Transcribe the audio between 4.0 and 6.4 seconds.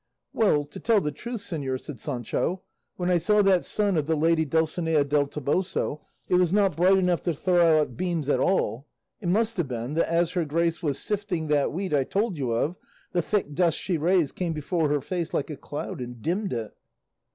the lady Dulcinea del Toboso, it